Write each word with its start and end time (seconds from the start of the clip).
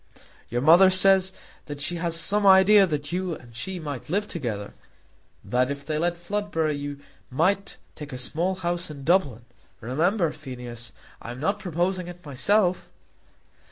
"Your 0.49 0.63
mother 0.63 0.89
says 0.89 1.31
that 1.67 1.79
she 1.79 1.97
has 1.97 2.19
some 2.19 2.43
idea 2.47 2.87
that 2.87 3.11
you 3.11 3.35
and 3.35 3.55
she 3.55 3.79
might 3.79 4.09
live 4.09 4.27
together; 4.27 4.73
that 5.45 5.69
if 5.69 5.85
they 5.85 5.99
let 5.99 6.17
Floodborough 6.17 6.75
you 6.75 6.99
might 7.29 7.77
take 7.93 8.11
a 8.11 8.17
small 8.17 8.55
house 8.55 8.89
in 8.89 9.03
Dublin. 9.03 9.45
Remember, 9.79 10.31
Phineas, 10.31 10.91
I 11.21 11.29
am 11.29 11.39
not 11.39 11.59
proposing 11.59 12.07
it 12.07 12.25
myself." 12.25 12.89